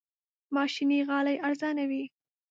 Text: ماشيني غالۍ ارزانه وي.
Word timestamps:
ماشيني 0.55 0.97
غالۍ 1.09 1.35
ارزانه 1.47 1.83
وي. 1.91 2.03